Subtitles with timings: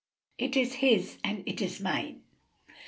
[0.39, 2.23] It is his and it is mine."